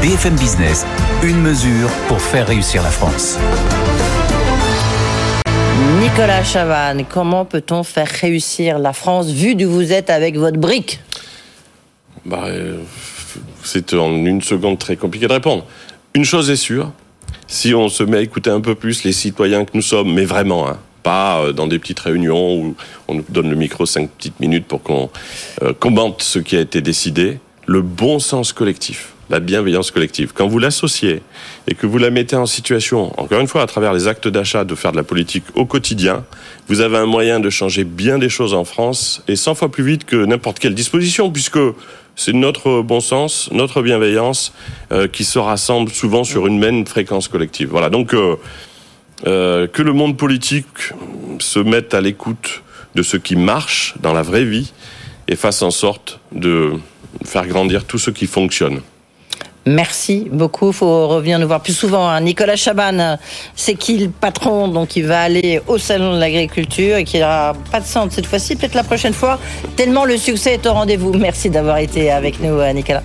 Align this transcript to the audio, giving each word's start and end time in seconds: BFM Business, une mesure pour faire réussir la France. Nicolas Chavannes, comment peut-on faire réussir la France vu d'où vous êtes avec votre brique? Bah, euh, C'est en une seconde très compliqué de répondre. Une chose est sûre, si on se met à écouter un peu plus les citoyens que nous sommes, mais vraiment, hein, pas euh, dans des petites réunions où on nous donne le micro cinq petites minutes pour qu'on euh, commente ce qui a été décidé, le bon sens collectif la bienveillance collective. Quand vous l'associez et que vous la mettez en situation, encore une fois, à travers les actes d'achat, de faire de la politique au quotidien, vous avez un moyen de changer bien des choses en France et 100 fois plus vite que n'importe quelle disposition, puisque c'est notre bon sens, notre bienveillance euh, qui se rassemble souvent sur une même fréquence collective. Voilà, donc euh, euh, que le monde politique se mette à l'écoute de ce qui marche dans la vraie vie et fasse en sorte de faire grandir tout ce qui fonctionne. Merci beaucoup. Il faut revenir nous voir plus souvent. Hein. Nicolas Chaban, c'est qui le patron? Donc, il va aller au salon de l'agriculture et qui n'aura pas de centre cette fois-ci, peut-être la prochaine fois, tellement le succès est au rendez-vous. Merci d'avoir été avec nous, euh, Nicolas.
BFM 0.00 0.36
Business, 0.36 0.86
une 1.24 1.40
mesure 1.40 1.90
pour 2.06 2.20
faire 2.20 2.46
réussir 2.46 2.84
la 2.84 2.90
France. 2.90 3.36
Nicolas 6.00 6.44
Chavannes, 6.44 7.04
comment 7.04 7.44
peut-on 7.44 7.82
faire 7.82 8.06
réussir 8.06 8.78
la 8.78 8.92
France 8.92 9.28
vu 9.32 9.56
d'où 9.56 9.68
vous 9.68 9.92
êtes 9.92 10.08
avec 10.08 10.36
votre 10.36 10.56
brique? 10.56 11.00
Bah, 12.24 12.44
euh, 12.46 12.78
C'est 13.64 13.92
en 13.94 14.12
une 14.12 14.40
seconde 14.40 14.78
très 14.78 14.94
compliqué 14.94 15.26
de 15.26 15.32
répondre. 15.32 15.66
Une 16.14 16.24
chose 16.24 16.48
est 16.48 16.56
sûre, 16.56 16.92
si 17.48 17.74
on 17.74 17.88
se 17.88 18.04
met 18.04 18.18
à 18.18 18.20
écouter 18.20 18.50
un 18.50 18.60
peu 18.60 18.76
plus 18.76 19.02
les 19.02 19.12
citoyens 19.12 19.64
que 19.64 19.72
nous 19.74 19.82
sommes, 19.82 20.14
mais 20.14 20.24
vraiment, 20.24 20.68
hein, 20.68 20.78
pas 21.02 21.40
euh, 21.40 21.52
dans 21.52 21.66
des 21.66 21.80
petites 21.80 21.98
réunions 21.98 22.54
où 22.54 22.76
on 23.08 23.14
nous 23.14 23.24
donne 23.28 23.50
le 23.50 23.56
micro 23.56 23.84
cinq 23.84 24.10
petites 24.10 24.38
minutes 24.38 24.66
pour 24.66 24.80
qu'on 24.80 25.10
euh, 25.62 25.72
commente 25.72 26.22
ce 26.22 26.38
qui 26.38 26.56
a 26.56 26.60
été 26.60 26.82
décidé, 26.82 27.40
le 27.66 27.82
bon 27.82 28.20
sens 28.20 28.52
collectif 28.52 29.14
la 29.30 29.40
bienveillance 29.40 29.90
collective. 29.90 30.32
Quand 30.34 30.48
vous 30.48 30.58
l'associez 30.58 31.22
et 31.66 31.74
que 31.74 31.86
vous 31.86 31.98
la 31.98 32.10
mettez 32.10 32.36
en 32.36 32.46
situation, 32.46 33.18
encore 33.20 33.40
une 33.40 33.48
fois, 33.48 33.62
à 33.62 33.66
travers 33.66 33.92
les 33.92 34.08
actes 34.08 34.28
d'achat, 34.28 34.64
de 34.64 34.74
faire 34.74 34.92
de 34.92 34.96
la 34.96 35.02
politique 35.02 35.44
au 35.54 35.66
quotidien, 35.66 36.24
vous 36.68 36.80
avez 36.80 36.96
un 36.96 37.06
moyen 37.06 37.40
de 37.40 37.50
changer 37.50 37.84
bien 37.84 38.18
des 38.18 38.28
choses 38.28 38.54
en 38.54 38.64
France 38.64 39.22
et 39.28 39.36
100 39.36 39.54
fois 39.54 39.70
plus 39.70 39.84
vite 39.84 40.04
que 40.04 40.16
n'importe 40.24 40.58
quelle 40.58 40.74
disposition, 40.74 41.30
puisque 41.30 41.58
c'est 42.16 42.32
notre 42.32 42.82
bon 42.82 43.00
sens, 43.00 43.48
notre 43.52 43.80
bienveillance 43.80 44.52
euh, 44.92 45.06
qui 45.06 45.24
se 45.24 45.38
rassemble 45.38 45.90
souvent 45.92 46.24
sur 46.24 46.46
une 46.46 46.58
même 46.58 46.86
fréquence 46.86 47.28
collective. 47.28 47.68
Voilà, 47.68 47.90
donc 47.90 48.12
euh, 48.12 48.36
euh, 49.26 49.66
que 49.66 49.82
le 49.82 49.92
monde 49.92 50.16
politique 50.16 50.92
se 51.38 51.58
mette 51.60 51.94
à 51.94 52.00
l'écoute 52.00 52.62
de 52.94 53.02
ce 53.02 53.16
qui 53.16 53.36
marche 53.36 53.94
dans 54.00 54.12
la 54.12 54.22
vraie 54.22 54.44
vie 54.44 54.72
et 55.28 55.36
fasse 55.36 55.62
en 55.62 55.70
sorte 55.70 56.18
de 56.32 56.72
faire 57.24 57.46
grandir 57.46 57.84
tout 57.84 57.98
ce 57.98 58.10
qui 58.10 58.26
fonctionne. 58.26 58.80
Merci 59.68 60.28
beaucoup. 60.32 60.68
Il 60.68 60.72
faut 60.72 61.08
revenir 61.08 61.38
nous 61.38 61.46
voir 61.46 61.60
plus 61.60 61.74
souvent. 61.74 62.08
Hein. 62.08 62.20
Nicolas 62.22 62.56
Chaban, 62.56 63.18
c'est 63.54 63.74
qui 63.74 63.98
le 63.98 64.08
patron? 64.08 64.68
Donc, 64.68 64.96
il 64.96 65.06
va 65.06 65.20
aller 65.20 65.60
au 65.66 65.76
salon 65.76 66.14
de 66.14 66.18
l'agriculture 66.18 66.96
et 66.96 67.04
qui 67.04 67.18
n'aura 67.18 67.52
pas 67.70 67.80
de 67.80 67.84
centre 67.84 68.14
cette 68.14 68.24
fois-ci, 68.26 68.56
peut-être 68.56 68.74
la 68.74 68.82
prochaine 68.82 69.12
fois, 69.12 69.38
tellement 69.76 70.06
le 70.06 70.16
succès 70.16 70.54
est 70.54 70.66
au 70.66 70.72
rendez-vous. 70.72 71.12
Merci 71.12 71.50
d'avoir 71.50 71.78
été 71.78 72.10
avec 72.10 72.40
nous, 72.40 72.58
euh, 72.58 72.72
Nicolas. 72.72 73.02